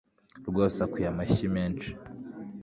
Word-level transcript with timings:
rwose 0.49 0.77
akwiye 0.85 1.07
amashyi 1.13 1.47
menshi. 1.55 1.89